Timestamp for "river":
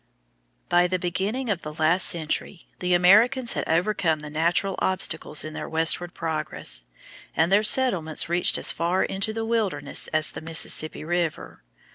11.03-11.61